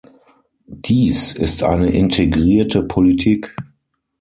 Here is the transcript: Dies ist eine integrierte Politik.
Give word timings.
Dies 0.65 1.31
ist 1.33 1.61
eine 1.61 1.91
integrierte 1.91 2.81
Politik. 2.81 3.55